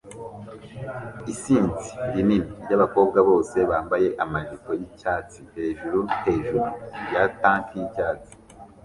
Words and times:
Isinzi 1.31 1.89
rinini 2.13 2.47
ryabakobwa 2.63 3.19
bose 3.29 3.57
bambaye 3.69 4.07
amajipo 4.23 4.69
yicyatsi 4.79 5.39
hejuru 5.55 5.99
hejuru 6.23 6.65
ya 7.13 7.23
tank 7.41 7.65
yicyatsi 7.77 8.33